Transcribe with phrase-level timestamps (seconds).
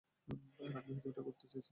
[0.59, 1.69] আর আমি পৃথিবীটা ঘুরতে চেয়েছিলাম।